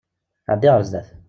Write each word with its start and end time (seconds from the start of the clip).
Ɛeddi 0.51 0.69
ɣer 0.71 0.81
zdat! 0.87 1.07